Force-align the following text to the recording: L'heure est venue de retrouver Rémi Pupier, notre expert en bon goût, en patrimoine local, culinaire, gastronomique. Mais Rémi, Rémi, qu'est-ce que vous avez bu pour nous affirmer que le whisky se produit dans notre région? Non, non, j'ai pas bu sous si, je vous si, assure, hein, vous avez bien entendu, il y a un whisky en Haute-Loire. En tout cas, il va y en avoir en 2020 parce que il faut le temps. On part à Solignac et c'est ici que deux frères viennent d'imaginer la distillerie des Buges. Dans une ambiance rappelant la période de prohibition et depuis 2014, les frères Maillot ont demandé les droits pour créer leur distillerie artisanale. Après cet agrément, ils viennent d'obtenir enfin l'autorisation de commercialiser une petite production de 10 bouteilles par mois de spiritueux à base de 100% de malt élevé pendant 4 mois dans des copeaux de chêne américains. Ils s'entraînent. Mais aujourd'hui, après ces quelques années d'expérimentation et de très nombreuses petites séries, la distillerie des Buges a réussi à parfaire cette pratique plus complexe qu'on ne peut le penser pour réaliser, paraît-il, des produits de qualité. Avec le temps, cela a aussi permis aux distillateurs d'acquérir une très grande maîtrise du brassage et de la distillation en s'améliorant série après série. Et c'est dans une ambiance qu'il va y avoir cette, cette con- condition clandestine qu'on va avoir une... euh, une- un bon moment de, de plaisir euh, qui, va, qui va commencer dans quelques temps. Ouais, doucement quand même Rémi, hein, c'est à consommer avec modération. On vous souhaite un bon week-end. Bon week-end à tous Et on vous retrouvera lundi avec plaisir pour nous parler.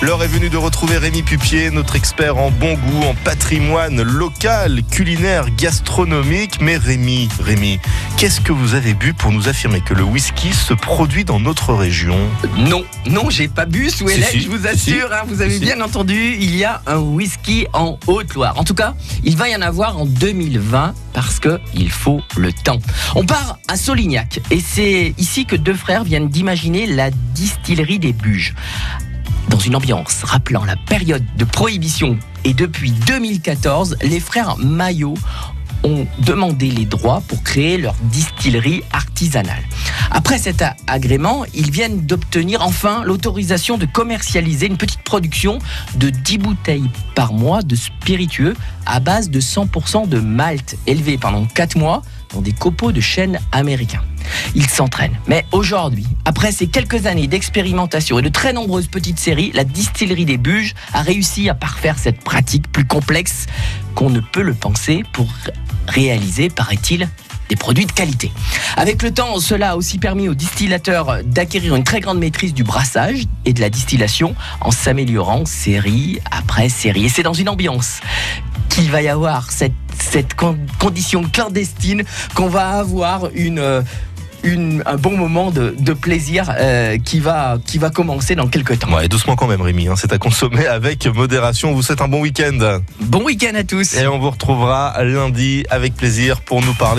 L'heure 0.00 0.22
est 0.22 0.28
venue 0.28 0.48
de 0.48 0.56
retrouver 0.56 0.96
Rémi 0.96 1.24
Pupier, 1.24 1.72
notre 1.72 1.96
expert 1.96 2.36
en 2.36 2.52
bon 2.52 2.74
goût, 2.74 3.02
en 3.02 3.14
patrimoine 3.14 4.00
local, 4.00 4.82
culinaire, 4.88 5.46
gastronomique. 5.56 6.60
Mais 6.60 6.76
Rémi, 6.76 7.28
Rémi, 7.40 7.80
qu'est-ce 8.16 8.40
que 8.40 8.52
vous 8.52 8.74
avez 8.74 8.94
bu 8.94 9.12
pour 9.12 9.32
nous 9.32 9.48
affirmer 9.48 9.80
que 9.80 9.94
le 9.94 10.04
whisky 10.04 10.52
se 10.52 10.72
produit 10.72 11.24
dans 11.24 11.40
notre 11.40 11.74
région? 11.74 12.16
Non, 12.56 12.84
non, 13.06 13.28
j'ai 13.28 13.48
pas 13.48 13.66
bu 13.66 13.90
sous 13.90 14.08
si, 14.08 14.40
je 14.40 14.48
vous 14.48 14.62
si, 14.62 14.68
assure, 14.68 15.12
hein, 15.12 15.24
vous 15.26 15.42
avez 15.42 15.58
bien 15.58 15.80
entendu, 15.80 16.36
il 16.38 16.54
y 16.54 16.62
a 16.62 16.80
un 16.86 16.98
whisky 16.98 17.66
en 17.72 17.98
Haute-Loire. 18.06 18.56
En 18.56 18.62
tout 18.62 18.74
cas, 18.74 18.94
il 19.24 19.36
va 19.36 19.48
y 19.48 19.56
en 19.56 19.62
avoir 19.62 19.98
en 19.98 20.06
2020 20.06 20.94
parce 21.12 21.40
que 21.40 21.58
il 21.74 21.90
faut 21.90 22.20
le 22.36 22.52
temps. 22.52 22.78
On 23.16 23.26
part 23.26 23.58
à 23.66 23.76
Solignac 23.76 24.38
et 24.52 24.60
c'est 24.60 25.12
ici 25.18 25.44
que 25.44 25.56
deux 25.56 25.74
frères 25.74 26.04
viennent 26.04 26.28
d'imaginer 26.28 26.86
la 26.86 27.10
distillerie 27.34 27.98
des 27.98 28.12
Buges. 28.12 28.54
Dans 29.48 29.58
une 29.58 29.76
ambiance 29.76 30.24
rappelant 30.24 30.64
la 30.64 30.76
période 30.76 31.24
de 31.36 31.44
prohibition 31.44 32.18
et 32.44 32.52
depuis 32.52 32.90
2014, 32.90 33.96
les 34.02 34.20
frères 34.20 34.56
Maillot 34.58 35.14
ont 35.84 36.06
demandé 36.18 36.70
les 36.70 36.84
droits 36.84 37.22
pour 37.28 37.42
créer 37.42 37.78
leur 37.78 37.94
distillerie 38.02 38.82
artisanale. 38.92 39.62
Après 40.10 40.38
cet 40.38 40.64
agrément, 40.86 41.44
ils 41.54 41.70
viennent 41.70 42.04
d'obtenir 42.04 42.62
enfin 42.62 43.02
l'autorisation 43.04 43.78
de 43.78 43.86
commercialiser 43.86 44.66
une 44.66 44.76
petite 44.76 45.02
production 45.02 45.58
de 45.96 46.10
10 46.10 46.38
bouteilles 46.38 46.90
par 47.14 47.32
mois 47.32 47.62
de 47.62 47.76
spiritueux 47.76 48.54
à 48.86 49.00
base 49.00 49.30
de 49.30 49.40
100% 49.40 50.08
de 50.08 50.20
malt 50.20 50.76
élevé 50.86 51.18
pendant 51.18 51.44
4 51.46 51.76
mois 51.76 52.02
dans 52.32 52.40
des 52.40 52.52
copeaux 52.52 52.92
de 52.92 53.00
chêne 53.00 53.38
américains. 53.52 54.02
Ils 54.54 54.68
s'entraînent. 54.68 55.16
Mais 55.26 55.44
aujourd'hui, 55.52 56.06
après 56.24 56.52
ces 56.52 56.66
quelques 56.66 57.06
années 57.06 57.26
d'expérimentation 57.26 58.18
et 58.18 58.22
de 58.22 58.28
très 58.28 58.52
nombreuses 58.52 58.88
petites 58.88 59.18
séries, 59.18 59.50
la 59.54 59.64
distillerie 59.64 60.24
des 60.24 60.38
Buges 60.38 60.74
a 60.92 61.02
réussi 61.02 61.48
à 61.48 61.54
parfaire 61.54 61.98
cette 61.98 62.20
pratique 62.20 62.70
plus 62.70 62.84
complexe 62.84 63.46
qu'on 63.94 64.10
ne 64.10 64.20
peut 64.20 64.42
le 64.42 64.54
penser 64.54 65.02
pour 65.12 65.28
réaliser, 65.86 66.50
paraît-il, 66.50 67.08
des 67.48 67.56
produits 67.56 67.86
de 67.86 67.92
qualité. 67.92 68.30
Avec 68.76 69.02
le 69.02 69.12
temps, 69.12 69.40
cela 69.40 69.70
a 69.70 69.76
aussi 69.76 69.98
permis 69.98 70.28
aux 70.28 70.34
distillateurs 70.34 71.24
d'acquérir 71.24 71.74
une 71.74 71.84
très 71.84 72.00
grande 72.00 72.18
maîtrise 72.18 72.54
du 72.54 72.62
brassage 72.62 73.24
et 73.44 73.52
de 73.52 73.60
la 73.60 73.70
distillation 73.70 74.34
en 74.60 74.70
s'améliorant 74.70 75.46
série 75.46 76.20
après 76.30 76.68
série. 76.68 77.06
Et 77.06 77.08
c'est 77.08 77.22
dans 77.22 77.32
une 77.32 77.48
ambiance 77.48 78.00
qu'il 78.68 78.90
va 78.90 79.02
y 79.02 79.08
avoir 79.08 79.50
cette, 79.50 79.72
cette 80.10 80.34
con- 80.34 80.58
condition 80.78 81.22
clandestine 81.32 82.02
qu'on 82.34 82.48
va 82.48 82.68
avoir 82.78 83.28
une... 83.34 83.58
euh, 83.58 83.82
une- 84.44 84.84
un 84.86 84.94
bon 84.96 85.16
moment 85.16 85.50
de, 85.50 85.74
de 85.76 85.92
plaisir 85.92 86.44
euh, 86.56 86.96
qui, 87.04 87.18
va, 87.18 87.58
qui 87.66 87.76
va 87.78 87.90
commencer 87.90 88.36
dans 88.36 88.46
quelques 88.46 88.78
temps. 88.78 88.92
Ouais, 88.94 89.08
doucement 89.08 89.34
quand 89.34 89.48
même 89.48 89.60
Rémi, 89.60 89.88
hein, 89.88 89.94
c'est 89.96 90.12
à 90.12 90.18
consommer 90.18 90.64
avec 90.64 91.06
modération. 91.08 91.70
On 91.70 91.74
vous 91.74 91.82
souhaite 91.82 92.00
un 92.02 92.06
bon 92.06 92.20
week-end. 92.20 92.78
Bon 93.00 93.24
week-end 93.24 93.56
à 93.56 93.64
tous 93.64 93.96
Et 93.96 94.06
on 94.06 94.20
vous 94.20 94.30
retrouvera 94.30 94.94
lundi 95.02 95.64
avec 95.70 95.96
plaisir 95.96 96.40
pour 96.40 96.62
nous 96.62 96.72
parler. 96.74 96.96